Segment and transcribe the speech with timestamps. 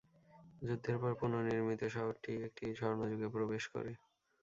[0.61, 3.91] যুদ্ধের পরে পুনর্নির্মিত, শহরটি একটি "স্বর্ণযুগে" প্রবেশ করে।